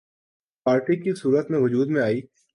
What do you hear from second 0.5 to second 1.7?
party کی صورت میں